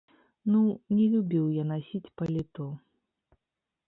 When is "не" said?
0.95-1.03